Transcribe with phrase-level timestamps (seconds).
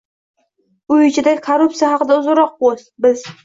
[0.95, 3.27] Uy ichidagi korruptsiya haqida uzunroq post, biz